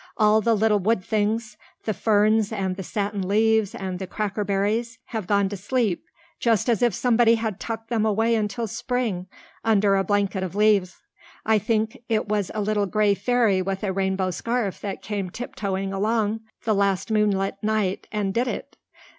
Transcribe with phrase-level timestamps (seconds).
[0.17, 5.27] All the little wood things the ferns and the satin leaves and the crackerberries have
[5.27, 6.05] gone to sleep,
[6.39, 9.27] just as if somebody had tucked them away until spring
[9.63, 11.03] under a blanket of leaves.
[11.45, 15.93] I think it was a little gray fairy with a rainbow scarf that came tiptoeing
[15.93, 18.77] along the last moonlight night and did it.